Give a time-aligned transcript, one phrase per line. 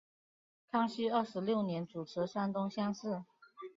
[0.71, 3.23] 康熙二十六年主持山东乡试。